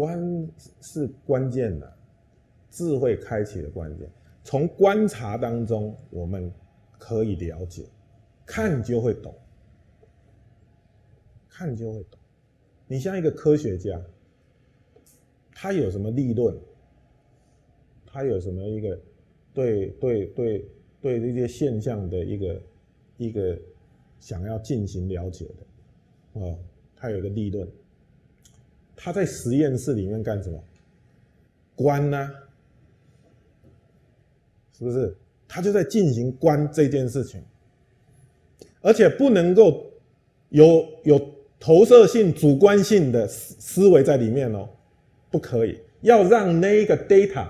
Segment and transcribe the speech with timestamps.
[0.00, 0.48] 观
[0.80, 1.92] 是关键的，
[2.70, 4.10] 智慧开启的关键。
[4.42, 6.50] 从观察当中，我们
[6.98, 7.84] 可以了解，
[8.46, 9.34] 看就会懂，
[11.50, 12.18] 看就会懂。
[12.86, 14.00] 你像一个科学家，
[15.54, 16.58] 他有什么立论？
[18.06, 18.98] 他有什么一个
[19.52, 20.66] 对对对
[21.02, 22.62] 对这些现象的一个
[23.18, 23.60] 一个
[24.18, 26.58] 想要进行了解的，哦，
[26.96, 27.68] 他有一个立论。
[29.02, 30.62] 他在实验室里面干什么？
[31.74, 32.30] 观呢？
[34.76, 35.16] 是不是？
[35.48, 37.42] 他就在进行观这件事情，
[38.82, 39.90] 而且不能够
[40.50, 44.68] 有有投射性、主观性的思思维在里面哦，
[45.30, 45.80] 不可以。
[46.02, 47.48] 要让那个 data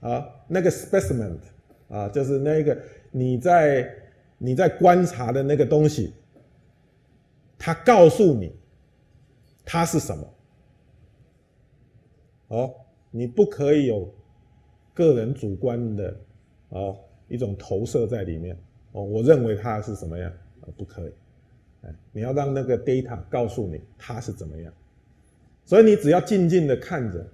[0.00, 1.36] 啊，那个 specimen
[1.88, 2.80] 啊，就是那个
[3.10, 3.92] 你在
[4.38, 6.12] 你在观察的那个东西，
[7.58, 8.54] 他告诉你
[9.64, 10.33] 它是什么。
[12.54, 12.72] 哦，
[13.10, 14.08] 你不可以有
[14.94, 16.16] 个人主观的
[16.68, 16.96] 哦
[17.26, 18.56] 一种投射在里面
[18.92, 19.02] 哦。
[19.02, 20.30] 我认为它是什么样
[20.60, 20.70] 啊？
[20.76, 21.12] 不可以，
[21.82, 24.72] 哎，你要让那个 data 告诉你它是怎么样。
[25.64, 27.26] 所以你只要静静的看着，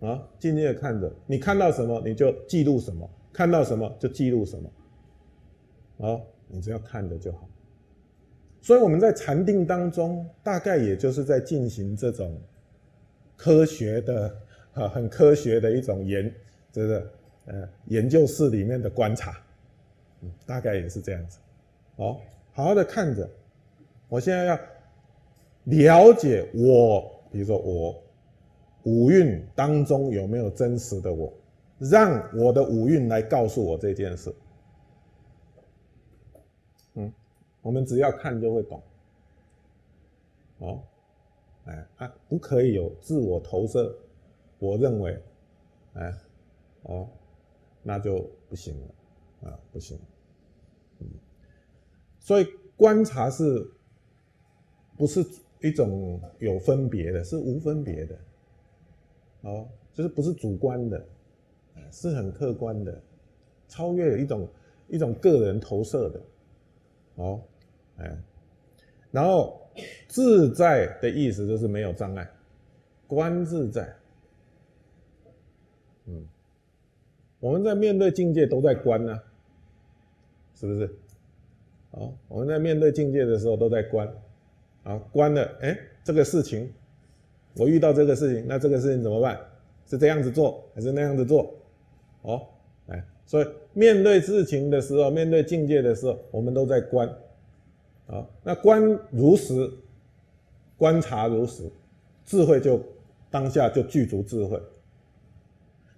[0.00, 7.48] 啊，静静的看着，你看到什么你就记录什么，看到什么就记录什么，啊，你只要看着就好。
[8.60, 12.36] 所以我们在禅定当中，大概也就是在进行这种。
[13.42, 14.36] 科学的
[14.72, 16.32] 啊，很科学的一种研，
[16.70, 17.10] 这个
[17.46, 19.36] 呃研究室里面的观察，
[20.20, 21.40] 嗯，大概也是这样子。
[21.96, 22.20] 哦，
[22.52, 23.28] 好好的看着，
[24.08, 24.58] 我现在要
[25.64, 28.00] 了解我，比如说我
[28.84, 31.32] 五蕴当中有没有真实的我，
[31.78, 34.32] 让我的五蕴来告诉我这件事。
[36.94, 37.12] 嗯，
[37.60, 38.80] 我们只要看就会懂。
[40.58, 40.80] 哦。
[41.64, 43.96] 哎，啊，不可以有自我投射，
[44.58, 45.22] 我认为，
[45.92, 46.12] 哎，
[46.82, 47.08] 哦，
[47.84, 49.96] 那就不行了，啊，不行，
[50.98, 51.06] 嗯，
[52.18, 52.46] 所以
[52.76, 53.64] 观察是，
[54.96, 55.24] 不是
[55.60, 58.18] 一种有分别的，是无分别的，
[59.42, 61.06] 哦，就是不是主观的，
[61.92, 63.00] 是很客观的，
[63.68, 64.48] 超越一种
[64.88, 66.20] 一种个人投射的，
[67.14, 67.40] 哦，
[67.98, 68.18] 哎，
[69.12, 69.61] 然后。
[70.08, 72.30] 自在的意思就是没有障碍，
[73.06, 73.94] 观自在。
[76.06, 76.26] 嗯，
[77.40, 79.20] 我们在面对境界都在观呢，
[80.54, 80.84] 是不是？
[81.92, 84.08] 啊，我们在面对境界的时候都在观，
[84.82, 86.72] 啊，观了，哎，这个事情，
[87.54, 89.38] 我遇到这个事情，那这个事情怎么办？
[89.86, 91.54] 是这样子做还是那样子做？
[92.22, 92.46] 哦，
[92.86, 97.08] 哎，所以面对事情的时候，面对境界的时候，我们都在观。
[98.12, 99.72] 啊，那观如实，
[100.76, 101.70] 观察如实，
[102.26, 102.78] 智慧就
[103.30, 104.60] 当下就具足智慧。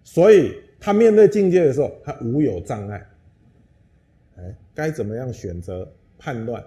[0.05, 3.11] 所以他面对境界的时候，他无有障碍。
[4.37, 6.65] 哎，该怎么样选择判断，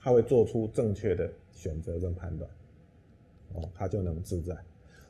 [0.00, 2.50] 他会做出正确的选择跟判断。
[3.54, 4.56] 哦，他就能自在。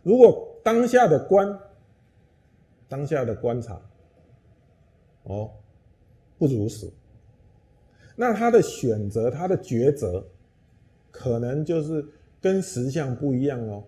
[0.02, 1.58] 如果当下的观，
[2.88, 3.80] 当下的观察，
[5.22, 5.50] 哦，
[6.36, 6.90] 不如实。
[8.20, 10.26] 那他的选择，他的抉择，
[11.12, 12.04] 可能就是
[12.40, 13.84] 跟实相不一样哦。